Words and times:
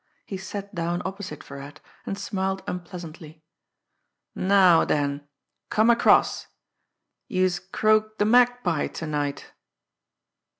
He 0.25 0.35
sat 0.35 0.73
down 0.73 1.03
opposite 1.05 1.43
Virat, 1.43 1.79
and 2.07 2.17
smiled 2.17 2.63
unpleasantly. 2.65 3.43
"Now 4.33 4.83
den, 4.83 5.27
come 5.69 5.91
across! 5.91 6.47
Youse 7.27 7.59
croaked 7.59 8.17
de 8.17 8.25
Magpie 8.25 8.87
ter 8.87 9.05
night!" 9.05 9.51